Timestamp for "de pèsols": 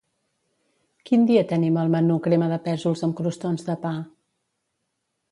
2.53-3.05